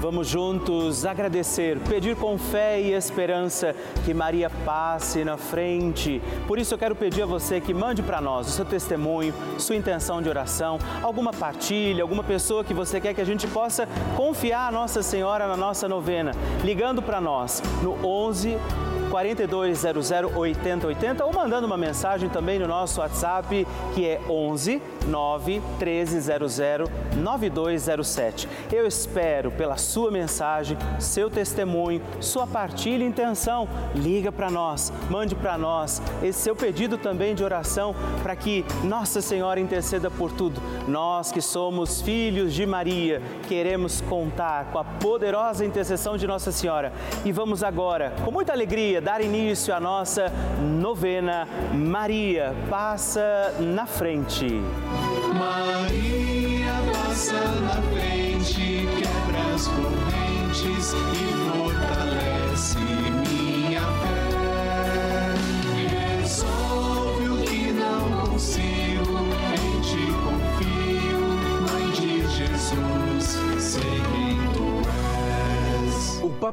Vamos 0.00 0.28
juntos 0.28 1.04
agradecer, 1.04 1.76
pedir 1.80 2.14
com 2.14 2.38
fé 2.38 2.80
e 2.80 2.92
esperança 2.92 3.74
que 4.04 4.14
Maria 4.14 4.48
passe 4.64 5.24
na 5.24 5.36
frente. 5.36 6.22
Por 6.46 6.56
isso 6.56 6.72
eu 6.72 6.78
quero 6.78 6.94
pedir 6.94 7.22
a 7.22 7.26
você 7.26 7.60
que 7.60 7.74
mande 7.74 8.00
para 8.00 8.20
nós 8.20 8.46
o 8.46 8.50
seu 8.50 8.64
testemunho, 8.64 9.34
sua 9.58 9.74
intenção 9.74 10.22
de 10.22 10.28
oração, 10.28 10.78
alguma 11.02 11.32
partilha, 11.32 12.02
alguma 12.02 12.22
pessoa 12.22 12.62
que 12.62 12.72
você 12.72 13.00
quer 13.00 13.12
que 13.12 13.20
a 13.20 13.26
gente 13.26 13.48
possa 13.48 13.88
confiar 14.16 14.68
a 14.68 14.72
Nossa 14.72 15.02
Senhora 15.02 15.48
na 15.48 15.56
nossa 15.56 15.88
novena, 15.88 16.30
ligando 16.62 17.02
para 17.02 17.20
nós 17.20 17.60
no 17.82 17.94
11 18.06 18.56
4200 19.10 20.10
8080 20.36 21.24
ou 21.24 21.32
mandando 21.32 21.66
uma 21.66 21.76
mensagem 21.76 22.28
também 22.28 22.58
no 22.58 22.66
nosso 22.66 23.00
WhatsApp 23.00 23.66
que 23.94 24.06
é 24.06 24.20
11 24.28 24.82
9 25.06 25.62
1300 25.78 26.58
9207. 27.16 28.48
Eu 28.72 28.86
espero 28.86 29.50
pela 29.50 29.76
sua 29.76 30.10
mensagem, 30.10 30.76
seu 30.98 31.30
testemunho, 31.30 32.02
sua 32.20 32.46
partilha 32.46 33.02
e 33.02 33.06
intenção. 33.06 33.68
Liga 33.94 34.30
para 34.30 34.50
nós, 34.50 34.92
mande 35.10 35.34
para 35.34 35.56
nós 35.56 36.02
esse 36.22 36.40
seu 36.40 36.54
pedido 36.54 36.98
também 36.98 37.34
de 37.34 37.42
oração 37.42 37.94
para 38.22 38.36
que 38.36 38.64
Nossa 38.84 39.20
Senhora 39.20 39.60
interceda 39.60 40.10
por 40.10 40.32
tudo. 40.32 40.60
Nós 40.86 41.32
que 41.32 41.40
somos 41.40 42.00
filhos 42.00 42.52
de 42.52 42.66
Maria, 42.66 43.22
queremos 43.48 44.00
contar 44.02 44.66
com 44.66 44.78
a 44.78 44.84
poderosa 44.84 45.64
intercessão 45.64 46.16
de 46.16 46.26
Nossa 46.26 46.52
Senhora. 46.52 46.92
E 47.24 47.32
vamos 47.32 47.62
agora, 47.62 48.12
com 48.24 48.30
muita 48.30 48.52
alegria, 48.52 48.97
dar 49.00 49.20
início 49.20 49.74
à 49.74 49.80
nossa 49.80 50.32
novena 50.60 51.46
Maria 51.74 52.54
Passa 52.68 53.54
na 53.60 53.86
Frente. 53.86 54.46
Maria 55.34 56.37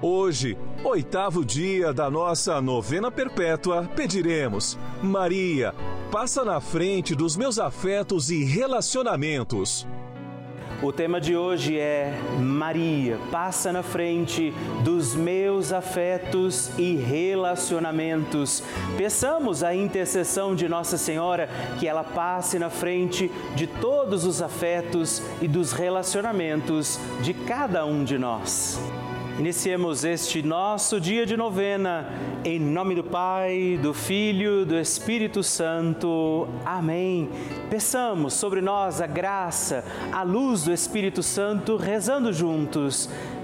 Hoje, 0.00 0.56
oitavo 0.84 1.44
dia 1.44 1.92
da 1.92 2.08
nossa 2.08 2.60
novena 2.60 3.10
perpétua, 3.10 3.90
pediremos: 3.96 4.78
Maria, 5.02 5.74
passa 6.12 6.44
na 6.44 6.60
frente 6.60 7.16
dos 7.16 7.36
meus 7.36 7.58
afetos 7.58 8.30
e 8.30 8.44
relacionamentos. 8.44 9.84
O 10.80 10.92
tema 10.92 11.20
de 11.20 11.36
hoje 11.36 11.76
é 11.76 12.16
Maria, 12.38 13.18
passa 13.32 13.72
na 13.72 13.82
frente 13.82 14.54
dos 14.84 15.16
meus 15.16 15.72
afetos 15.72 16.70
e 16.78 16.94
relacionamentos. 16.94 18.62
Peçamos 18.96 19.64
a 19.64 19.74
intercessão 19.74 20.54
de 20.54 20.68
Nossa 20.68 20.96
Senhora 20.96 21.48
que 21.80 21.88
ela 21.88 22.04
passe 22.04 22.56
na 22.56 22.70
frente 22.70 23.28
de 23.56 23.66
todos 23.66 24.24
os 24.24 24.40
afetos 24.40 25.20
e 25.42 25.48
dos 25.48 25.72
relacionamentos 25.72 27.00
de 27.20 27.34
cada 27.34 27.84
um 27.84 28.04
de 28.04 28.16
nós. 28.16 28.80
Iniciemos 29.38 30.02
este 30.02 30.42
nosso 30.42 31.00
dia 31.00 31.24
de 31.24 31.36
novena, 31.36 32.12
em 32.44 32.58
nome 32.58 32.96
do 32.96 33.04
Pai, 33.04 33.78
do 33.80 33.94
Filho, 33.94 34.66
do 34.66 34.76
Espírito 34.76 35.44
Santo. 35.44 36.48
Amém. 36.64 37.30
Peçamos 37.70 38.34
sobre 38.34 38.60
nós 38.60 39.00
a 39.00 39.06
graça, 39.06 39.84
a 40.10 40.24
luz 40.24 40.64
do 40.64 40.72
Espírito 40.72 41.22
Santo, 41.22 41.76
rezando 41.76 42.32
juntos. 42.32 43.08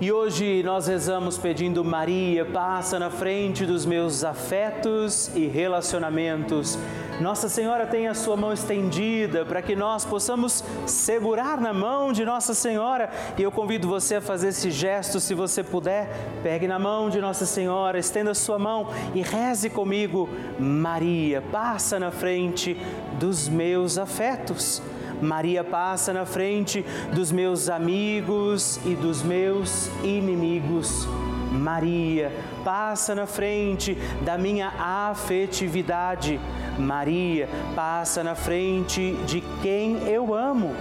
E 0.00 0.10
hoje 0.10 0.62
nós 0.62 0.86
rezamos 0.86 1.36
pedindo 1.36 1.84
Maria, 1.84 2.42
passa 2.46 2.98
na 2.98 3.10
frente 3.10 3.66
dos 3.66 3.84
meus 3.84 4.24
afetos 4.24 5.30
e 5.36 5.46
relacionamentos. 5.46 6.78
Nossa 7.20 7.50
Senhora 7.50 7.86
tem 7.86 8.08
a 8.08 8.14
sua 8.14 8.34
mão 8.34 8.50
estendida 8.50 9.44
para 9.44 9.60
que 9.60 9.76
nós 9.76 10.06
possamos 10.06 10.64
segurar 10.86 11.60
na 11.60 11.74
mão 11.74 12.14
de 12.14 12.24
Nossa 12.24 12.54
Senhora. 12.54 13.10
E 13.36 13.42
eu 13.42 13.52
convido 13.52 13.86
você 13.86 14.14
a 14.14 14.20
fazer 14.22 14.48
esse 14.48 14.70
gesto, 14.70 15.20
se 15.20 15.34
você 15.34 15.62
puder. 15.62 16.08
Pegue 16.42 16.66
na 16.66 16.78
mão 16.78 17.10
de 17.10 17.20
Nossa 17.20 17.44
Senhora, 17.44 17.98
estenda 17.98 18.30
a 18.30 18.34
sua 18.34 18.58
mão 18.58 18.88
e 19.14 19.20
reze 19.20 19.68
comigo. 19.68 20.30
Maria, 20.58 21.42
passa 21.42 22.00
na 22.00 22.10
frente 22.10 22.74
dos 23.18 23.50
meus 23.50 23.98
afetos. 23.98 24.80
Maria 25.20 25.62
passa 25.62 26.12
na 26.12 26.24
frente 26.24 26.84
dos 27.12 27.30
meus 27.30 27.68
amigos 27.68 28.80
e 28.84 28.94
dos 28.94 29.22
meus 29.22 29.88
inimigos. 30.02 31.06
Maria 31.50 32.32
passa 32.64 33.14
na 33.14 33.26
frente 33.26 33.96
da 34.24 34.38
minha 34.38 34.68
afetividade. 34.78 36.40
Maria 36.78 37.48
passa 37.74 38.22
na 38.22 38.34
frente 38.34 39.12
de 39.26 39.42
quem 39.62 40.08
eu 40.08 40.34
amo. 40.34 40.74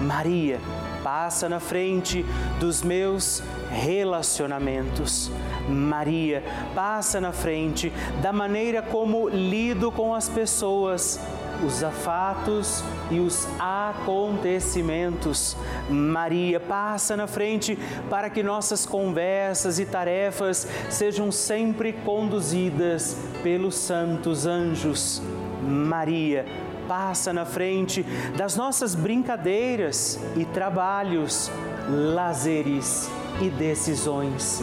Maria 0.00 0.60
passa 1.02 1.48
na 1.48 1.58
frente 1.58 2.24
dos 2.60 2.82
meus 2.82 3.42
relacionamentos. 3.70 5.30
Maria 5.68 6.42
passa 6.74 7.20
na 7.20 7.32
frente 7.32 7.92
da 8.20 8.32
maneira 8.32 8.82
como 8.82 9.28
lido 9.28 9.90
com 9.90 10.14
as 10.14 10.28
pessoas. 10.28 11.20
Os 11.64 11.82
afatos 11.82 12.84
e 13.10 13.18
os 13.20 13.48
acontecimentos. 13.58 15.56
Maria 15.88 16.60
passa 16.60 17.16
na 17.16 17.26
frente 17.26 17.78
para 18.10 18.28
que 18.30 18.42
nossas 18.42 18.84
conversas 18.86 19.78
e 19.78 19.86
tarefas 19.86 20.66
sejam 20.90 21.30
sempre 21.32 21.92
conduzidas 21.92 23.16
pelos 23.42 23.74
santos 23.76 24.46
anjos. 24.46 25.22
Maria 25.62 26.44
passa 26.88 27.32
na 27.32 27.44
frente 27.44 28.04
das 28.36 28.56
nossas 28.56 28.94
brincadeiras 28.94 30.18
e 30.36 30.44
trabalhos, 30.44 31.50
lazeres 31.88 33.08
e 33.40 33.48
decisões. 33.48 34.62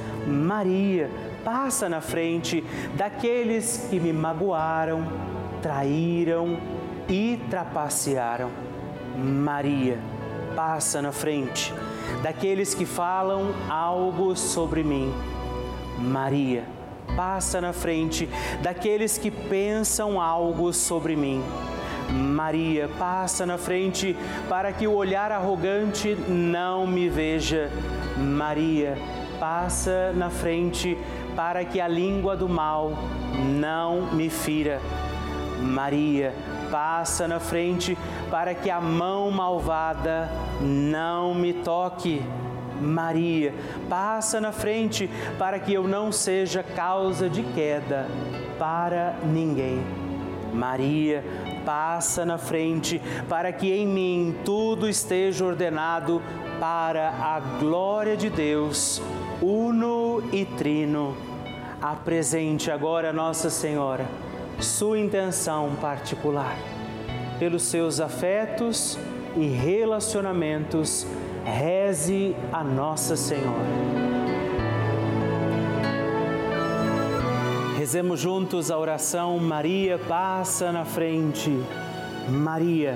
Maria, 0.27 1.09
passa 1.43 1.89
na 1.89 2.01
frente 2.01 2.63
daqueles 2.95 3.87
que 3.89 3.99
me 3.99 4.13
magoaram, 4.13 5.05
traíram 5.61 6.57
e 7.09 7.39
trapacearam. 7.49 8.49
Maria, 9.17 9.99
passa 10.55 11.01
na 11.01 11.11
frente 11.11 11.73
daqueles 12.21 12.73
que 12.73 12.85
falam 12.85 13.53
algo 13.69 14.35
sobre 14.35 14.83
mim. 14.83 15.13
Maria, 15.97 16.63
passa 17.15 17.59
na 17.59 17.73
frente 17.73 18.29
daqueles 18.61 19.17
que 19.17 19.29
pensam 19.29 20.19
algo 20.19 20.71
sobre 20.73 21.15
mim. 21.15 21.43
Maria, 22.09 22.89
passa 22.99 23.45
na 23.45 23.57
frente 23.57 24.15
para 24.49 24.71
que 24.73 24.87
o 24.87 24.93
olhar 24.93 25.31
arrogante 25.31 26.15
não 26.27 26.85
me 26.85 27.07
veja. 27.07 27.71
Maria, 28.17 28.97
na 30.13 30.29
frente 30.29 30.95
para 31.35 31.65
que 31.65 31.81
a 31.81 31.87
língua 31.87 32.37
do 32.37 32.47
mal 32.47 32.91
não 33.59 34.13
me 34.13 34.29
fira. 34.29 34.79
Maria, 35.59 36.31
passa 36.69 37.27
na 37.27 37.39
frente 37.39 37.97
para 38.29 38.53
que 38.53 38.69
a 38.69 38.79
mão 38.79 39.31
malvada 39.31 40.29
não 40.61 41.33
me 41.33 41.53
toque. 41.53 42.21
Maria, 42.79 43.51
passa 43.89 44.39
na 44.39 44.51
frente 44.51 45.09
para 45.39 45.57
que 45.57 45.73
eu 45.73 45.87
não 45.87 46.11
seja 46.11 46.61
causa 46.61 47.27
de 47.27 47.41
queda 47.41 48.07
para 48.59 49.15
ninguém. 49.23 49.83
Maria, 50.53 51.23
passa 51.65 52.23
na 52.23 52.37
frente 52.37 53.01
para 53.27 53.51
que 53.51 53.71
em 53.71 53.87
mim 53.87 54.35
tudo 54.45 54.87
esteja 54.87 55.45
ordenado 55.45 56.21
para 56.59 57.09
a 57.09 57.39
glória 57.59 58.15
de 58.15 58.29
Deus 58.29 59.01
uno 59.41 60.21
e 60.31 60.45
trino. 60.45 61.15
Apresente 61.81 62.69
agora 62.69 63.11
Nossa 63.11 63.49
Senhora 63.49 64.05
sua 64.59 64.99
intenção 64.99 65.75
particular. 65.81 66.57
Pelos 67.39 67.63
seus 67.63 67.99
afetos 67.99 68.97
e 69.35 69.47
relacionamentos, 69.47 71.07
reze 71.43 72.35
a 72.53 72.63
Nossa 72.63 73.15
Senhora. 73.15 73.91
Rezemos 77.77 78.19
juntos 78.19 78.69
a 78.69 78.77
oração 78.77 79.39
Maria 79.39 79.97
passa 79.97 80.71
na 80.71 80.85
frente. 80.85 81.51
Maria 82.29 82.95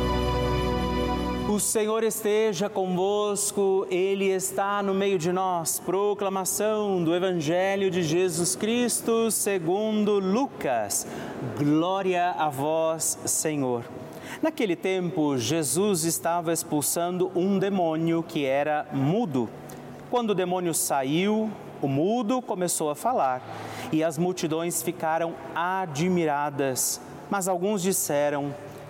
O 1.51 1.59
Senhor 1.59 2.01
esteja 2.01 2.69
convosco, 2.69 3.85
Ele 3.91 4.29
está 4.29 4.81
no 4.81 4.93
meio 4.93 5.19
de 5.19 5.33
nós. 5.33 5.81
Proclamação 5.81 7.03
do 7.03 7.13
Evangelho 7.13 7.91
de 7.91 8.01
Jesus 8.03 8.55
Cristo 8.55 9.29
segundo 9.29 10.17
Lucas. 10.17 11.05
Glória 11.57 12.29
a 12.37 12.47
vós, 12.47 13.19
Senhor. 13.25 13.83
Naquele 14.41 14.77
tempo, 14.77 15.37
Jesus 15.37 16.05
estava 16.05 16.53
expulsando 16.53 17.29
um 17.35 17.59
demônio 17.59 18.23
que 18.23 18.45
era 18.45 18.87
mudo. 18.93 19.49
Quando 20.09 20.29
o 20.29 20.35
demônio 20.35 20.73
saiu, 20.73 21.51
o 21.81 21.87
mudo 21.89 22.41
começou 22.41 22.89
a 22.89 22.95
falar 22.95 23.41
e 23.91 24.01
as 24.01 24.17
multidões 24.17 24.81
ficaram 24.81 25.33
admiradas. 25.53 27.01
Mas 27.29 27.49
alguns 27.49 27.81
disseram: 27.81 28.55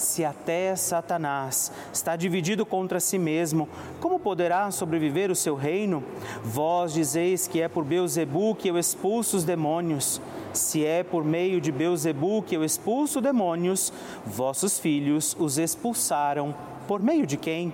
se 0.00 0.24
até 0.24 0.74
Satanás 0.74 1.70
está 1.92 2.16
dividido 2.16 2.64
contra 2.64 2.98
si 2.98 3.18
mesmo, 3.18 3.68
como 4.00 4.18
poderá 4.18 4.70
sobreviver 4.70 5.30
o 5.30 5.36
seu 5.36 5.54
reino? 5.54 6.02
Vós 6.42 6.92
dizeis 6.92 7.46
que 7.46 7.60
é 7.60 7.68
por 7.68 7.84
Beuzebu 7.84 8.54
que 8.54 8.68
eu 8.68 8.78
expulso 8.78 9.36
os 9.36 9.44
demônios. 9.44 10.20
Se 10.52 10.84
é 10.84 11.02
por 11.02 11.24
meio 11.24 11.60
de 11.60 11.70
Beuzebu 11.70 12.42
que 12.42 12.56
eu 12.56 12.64
expulso 12.64 13.20
demônios, 13.20 13.92
vossos 14.26 14.78
filhos 14.78 15.36
os 15.38 15.58
expulsaram. 15.58 16.54
Por 16.88 17.00
meio 17.00 17.26
de 17.26 17.36
quem? 17.36 17.72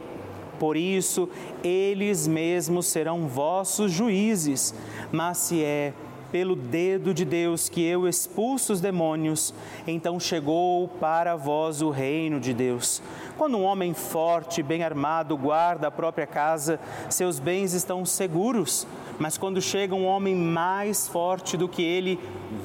Por 0.59 0.76
isso, 0.76 1.28
eles 1.62 2.26
mesmos 2.26 2.87
serão 2.87 3.26
vossos 3.26 3.92
juízes. 3.92 4.75
Mas 5.12 5.38
se 5.38 5.62
é 5.62 5.92
pelo 6.30 6.56
dedo 6.56 7.14
de 7.14 7.25
Deus 7.25 7.68
que 7.68 7.85
eu 7.85 8.09
expulso 8.09 8.73
os 8.73 8.80
demônios, 8.80 9.54
então 9.87 10.18
chegou 10.18 10.88
para 10.88 11.37
vós 11.37 11.83
o 11.83 11.90
reino 11.90 12.40
de 12.40 12.52
Deus. 12.52 13.02
Quando 13.37 13.56
um 13.56 13.64
homem 13.64 13.95
forte, 13.95 14.62
bem 14.62 14.83
armado, 14.83 15.37
guarda 15.37 15.88
a 15.88 15.90
própria 15.90 16.26
casa, 16.26 16.80
seus 17.09 17.38
bens 17.38 17.73
estão 17.73 18.04
seguros. 18.04 18.87
Mas 19.18 19.38
quando 19.38 19.62
chega 19.62 19.95
um 19.95 20.06
homem 20.06 20.35
mais 20.35 21.09
forte 21.09 21.56
do 21.56 21.68
que 21.68 21.83
ele, 21.83 22.21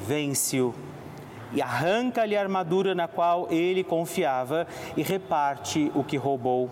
vence-o 0.06 0.74
e 1.54 1.60
arranca-lhe 1.60 2.36
a 2.36 2.40
armadura 2.40 2.94
na 2.94 3.06
qual 3.06 3.46
ele 3.50 3.84
confiava 3.84 4.66
e 4.96 5.02
reparte 5.02 5.92
o 5.94 6.02
que 6.02 6.16
roubou. 6.16 6.70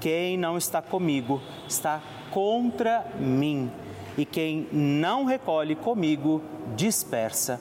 Quem 0.00 0.36
não 0.36 0.56
está 0.56 0.80
comigo 0.80 1.40
está 1.68 2.00
contra 2.30 3.06
mim 3.18 3.70
e 4.16 4.24
quem 4.24 4.66
não 4.72 5.24
recolhe 5.24 5.74
comigo 5.74 6.42
dispersa. 6.74 7.60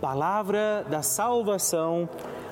Palavra 0.00 0.84
da 0.88 1.02
salvação, 1.02 2.08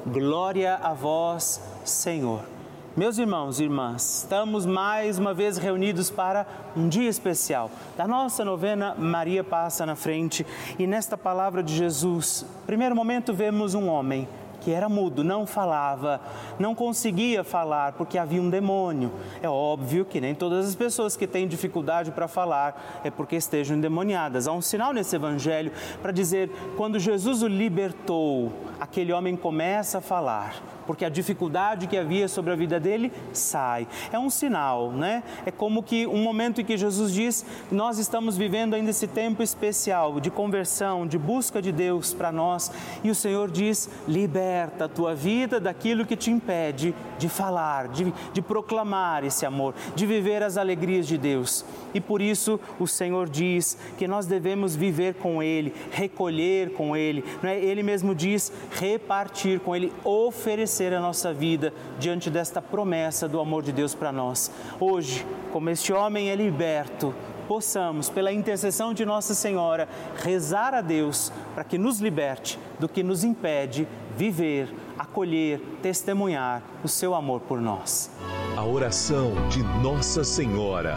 glória 0.07 0.77
a 0.77 0.93
vós, 0.95 1.61
Senhor. 1.85 2.55
Meus 2.97 3.19
irmãos 3.19 3.59
e 3.59 3.65
irmãs, 3.65 4.19
estamos 4.19 4.65
mais 4.65 5.19
uma 5.19 5.35
vez 5.35 5.59
reunidos 5.59 6.11
para 6.11 6.47
um 6.77 6.89
dia 6.89 7.11
especial 7.11 7.69
da 7.97 8.07
nossa 8.07 8.45
novena 8.45 8.95
Maria 8.95 9.43
Passa 9.43 9.85
na 9.85 9.97
Frente 9.97 10.47
e 10.79 10.87
nesta 10.87 11.19
palavra 11.19 11.61
de 11.61 11.75
Jesus, 11.75 12.47
primeiro 12.67 12.95
momento 12.95 13.35
vemos 13.35 13.75
um 13.75 13.89
homem 13.89 14.29
que 14.65 14.71
era 14.71 14.89
mudo, 14.89 15.23
não 15.23 15.47
falava, 15.47 16.21
não 16.59 16.75
conseguia 16.75 17.45
falar 17.45 17.93
porque 17.93 18.17
havia 18.17 18.41
um 18.41 18.49
demônio. 18.49 19.13
É 19.43 19.49
óbvio 19.49 20.05
que 20.07 20.21
nem 20.21 20.35
todas 20.35 20.67
as 20.67 20.75
pessoas 20.75 21.17
que 21.17 21.27
têm 21.27 21.47
dificuldade 21.47 22.11
para 22.11 22.27
falar 22.27 23.03
é 23.05 23.11
porque 23.11 23.37
estejam 23.37 23.77
endemoniadas. 23.77 24.49
Há 24.49 24.53
um 24.53 24.63
sinal 24.63 24.95
nesse 24.95 25.15
evangelho 25.15 25.71
para 26.01 26.13
dizer 26.13 26.51
quando 26.77 26.99
Jesus 26.99 27.43
o 27.43 27.47
libertou, 27.47 28.53
aquele 28.81 29.13
homem 29.13 29.37
começa 29.37 29.99
a 29.99 30.01
falar 30.01 30.63
porque 30.87 31.05
a 31.05 31.09
dificuldade 31.09 31.87
que 31.87 31.97
havia 31.97 32.29
sobre 32.29 32.53
a 32.53 32.57
vida 32.57 32.79
dele 32.79 33.13
sai. 33.33 33.87
É 34.13 34.19
um 34.19 34.31
sinal, 34.31 34.93
né? 34.93 35.23
É 35.47 35.51
como 35.51 35.83
que 35.83 36.07
um 36.07 36.23
momento 36.23 36.61
em 36.61 36.65
que 36.65 36.77
Jesus 36.77 37.13
diz: 37.13 37.45
nós 37.71 37.99
estamos 37.99 38.37
vivendo 38.37 38.75
ainda 38.75 38.91
esse 38.91 39.07
tempo 39.07 39.43
especial 39.43 40.21
de 40.21 40.31
conversão, 40.31 41.07
de 41.07 41.19
busca 41.19 41.61
de 41.61 41.73
Deus 41.73 42.13
para 42.13 42.31
nós, 42.31 42.71
e 43.03 43.11
o 43.11 43.15
Senhor 43.15 43.51
diz: 43.51 43.89
liberta 44.07 44.85
a 44.85 44.89
tua 44.89 45.15
vida 45.15 45.59
daquilo 45.59 46.07
que 46.07 46.17
te 46.17 46.31
impede 46.31 46.95
de 47.19 47.29
falar, 47.29 47.89
de, 47.89 48.13
de 48.33 48.43
proclamar 48.43 49.25
esse 49.25 49.47
amor, 49.47 49.75
de 49.95 50.07
viver 50.07 50.43
as 50.43 50.57
alegrias 50.57 51.07
de 51.07 51.17
Deus. 51.17 51.65
E 51.93 52.01
por 52.01 52.21
isso 52.21 52.59
o 52.79 52.87
Senhor 52.87 53.29
diz 53.29 53.79
que 53.97 54.09
nós 54.09 54.27
devemos 54.27 54.75
viver 54.75 55.15
com 55.15 55.43
Ele, 55.43 55.73
recolher 55.91 56.73
com 56.73 56.97
Ele, 56.97 57.25
não 57.43 57.49
é? 57.49 57.59
Ele 57.59 57.83
mesmo 57.83 58.15
diz 58.15 58.53
repartir 58.73 59.61
com 59.61 59.75
Ele, 59.75 59.93
oferecer 60.05 60.74
oferecer 60.75 60.93
a 60.93 61.01
nossa 61.01 61.33
vida 61.33 61.73
diante 62.01 62.29
desta 62.29 62.61
promessa 62.61 63.29
do 63.29 63.39
amor 63.39 63.63
de 63.63 63.71
Deus 63.71 63.95
para 63.95 64.11
nós. 64.11 64.51
Hoje, 64.81 65.25
como 65.53 65.71
este 65.71 65.93
homem 65.93 66.31
é 66.31 66.35
liberto, 66.35 67.15
possamos, 67.47 68.11
pela 68.11 68.33
intercessão 68.33 68.93
de 68.93 69.05
Nossa 69.05 69.35
Senhora, 69.35 69.89
rezar 70.17 70.75
a 70.75 70.81
Deus 70.81 71.33
para 71.55 71.63
que 71.63 71.79
nos 71.79 72.01
liberte 72.01 72.59
do 72.81 72.89
que 72.89 73.05
nos 73.05 73.23
impede 73.23 73.87
viver, 74.17 74.69
acolher, 74.99 75.61
testemunhar 75.81 76.61
o 76.83 76.89
seu 76.89 77.15
amor 77.15 77.43
por 77.43 77.61
nós. 77.61 78.11
A 78.57 78.65
oração 78.65 79.33
de 79.49 79.63
Nossa 79.81 80.25
Senhora. 80.25 80.97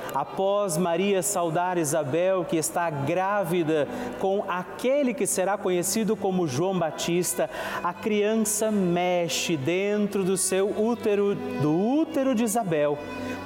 após 0.13 0.77
Maria 0.77 1.21
saudar 1.23 1.77
Isabel, 1.77 2.45
que 2.45 2.57
está 2.57 2.89
grávida 2.89 3.87
com 4.19 4.43
aquele 4.47 5.13
que 5.13 5.25
será 5.25 5.57
conhecido 5.57 6.15
como 6.15 6.47
João 6.47 6.77
Batista, 6.77 7.49
a 7.83 7.93
criança 7.93 8.71
mexe 8.71 9.57
dentro 9.57 10.23
do 10.23 10.37
seu 10.37 10.69
útero, 10.69 11.35
do 11.35 11.77
útero 11.77 12.35
de 12.35 12.43
Isabel. 12.43 12.97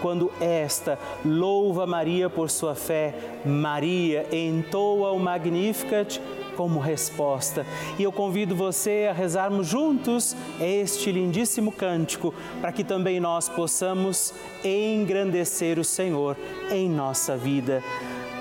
Quando 0.02 0.32
esta 0.40 1.00
louva 1.24 1.88
Maria 1.88 2.30
por 2.30 2.50
sua 2.50 2.76
fé, 2.76 3.14
Maria 3.46 4.26
entoa 4.32 5.12
o 5.12 5.20
Magnificat 5.20 6.20
como 6.56 6.80
resposta. 6.80 7.66
E 8.00 8.04
eu 8.04 8.12
convido 8.12 8.56
você 8.56 9.08
a 9.10 9.14
rezarmos 9.14 9.68
juntos 9.68 10.36
este 10.60 11.12
lindíssimo 11.12 11.72
cântico, 11.72 12.34
para 12.62 12.72
que 12.72 12.84
também 12.84 13.20
nós 13.20 13.48
possamos 13.50 14.34
engrandecer 14.64 15.80
o 15.80 15.84
Senhor 15.84 16.38
em 16.72 16.90
nossa 16.90 17.38
vida. 17.38 17.84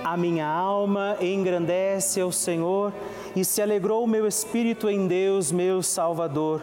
A 0.05 0.17
minha 0.17 0.47
alma 0.47 1.17
engrandece 1.21 2.21
ao 2.21 2.31
Senhor 2.31 2.93
e 3.35 3.45
se 3.45 3.63
alegrou 3.63 4.05
o 4.05 4.09
meu 4.09 4.27
espírito 4.27 4.89
em 4.89 5.07
Deus, 5.07 5.51
meu 5.51 5.83
Salvador 5.83 6.63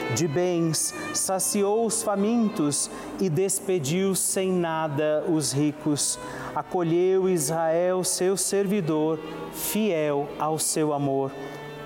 de 0.15 0.27
bens, 0.27 0.93
saciou 1.13 1.85
os 1.85 2.03
famintos 2.03 2.89
e 3.19 3.29
despediu 3.29 4.15
sem 4.15 4.51
nada 4.51 5.23
os 5.27 5.51
ricos. 5.51 6.19
Acolheu 6.55 7.29
Israel, 7.29 8.03
seu 8.03 8.35
servidor, 8.35 9.19
fiel 9.53 10.27
ao 10.39 10.59
seu 10.59 10.93
amor 10.93 11.31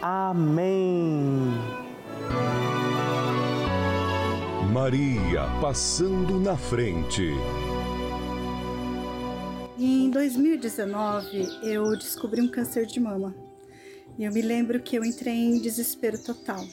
Amém. 0.00 1.50
Maria 4.72 5.42
passando 5.60 6.38
na 6.38 6.56
frente. 6.56 7.32
Em 9.76 10.08
2019, 10.08 11.48
eu 11.64 11.96
descobri 11.96 12.40
um 12.40 12.46
câncer 12.46 12.86
de 12.86 13.00
mama. 13.00 13.34
E 14.16 14.22
eu 14.22 14.32
me 14.32 14.40
lembro 14.40 14.80
que 14.80 14.94
eu 14.94 15.04
entrei 15.04 15.34
em 15.34 15.58
desespero 15.58 16.16
total. 16.22 16.64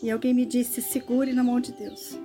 E 0.00 0.08
alguém 0.08 0.32
me 0.32 0.46
disse: 0.46 0.80
segure 0.80 1.32
na 1.32 1.42
mão 1.42 1.58
de 1.60 1.72
Deus. 1.72 2.16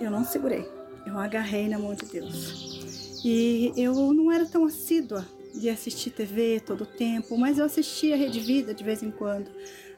Eu 0.00 0.10
não 0.10 0.24
segurei, 0.24 0.66
eu 1.06 1.18
agarrei 1.18 1.68
na 1.68 1.78
mão 1.78 1.94
de 1.94 2.06
Deus. 2.06 3.22
E 3.22 3.70
eu 3.76 4.14
não 4.14 4.32
era 4.32 4.46
tão 4.46 4.64
assídua 4.64 5.26
de 5.54 5.68
assistir 5.68 6.10
TV 6.10 6.60
todo 6.60 6.82
o 6.82 6.86
tempo, 6.86 7.36
mas 7.36 7.58
eu 7.58 7.64
assistia 7.64 8.16
Rede 8.16 8.40
Vida 8.40 8.74
de 8.74 8.82
vez 8.82 9.02
em 9.02 9.10
quando. 9.10 9.50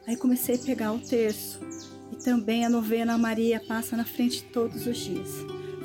Aí 0.06 0.16
comecei 0.16 0.56
a 0.56 0.58
pegar 0.58 0.92
o 0.92 0.99
terço 0.99 1.61
e 2.12 2.16
também 2.16 2.64
a 2.64 2.70
novena 2.70 3.16
Maria 3.16 3.61
passa 3.61 3.96
na 3.96 4.04
frente 4.04 4.44
todos 4.44 4.87
os 4.87 4.96
dias. 4.96 5.30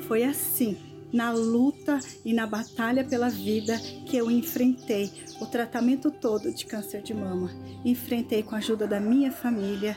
Foi 0.06 0.24
assim, 0.24 0.76
na 1.12 1.32
luta 1.32 1.98
e 2.24 2.32
na 2.32 2.46
batalha 2.46 3.04
pela 3.04 3.28
vida 3.28 3.78
que 4.06 4.16
eu 4.16 4.30
enfrentei 4.30 5.10
o 5.40 5.46
tratamento 5.46 6.10
todo 6.10 6.52
de 6.52 6.66
câncer 6.66 7.02
de 7.02 7.14
mama. 7.14 7.50
Enfrentei 7.84 8.42
com 8.42 8.54
a 8.54 8.58
ajuda 8.58 8.86
da 8.86 9.00
minha 9.00 9.32
família, 9.32 9.96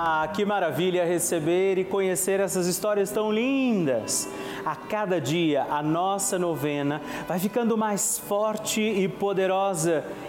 Ah, 0.00 0.28
que 0.32 0.44
maravilha 0.44 1.04
receber 1.04 1.76
e 1.76 1.84
conhecer 1.84 2.38
essas 2.38 2.68
histórias 2.68 3.10
tão 3.10 3.32
lindas. 3.32 4.28
A 4.64 4.76
cada 4.76 5.20
dia 5.20 5.66
a 5.68 5.82
nossa 5.82 6.38
novena 6.38 7.02
vai 7.26 7.40
ficando 7.40 7.76
mais 7.76 8.16
forte 8.16 8.80
e 8.80 9.08
poderosa 9.08 10.04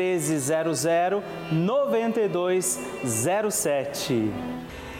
1300 0.00 1.22
9207. 1.52 4.32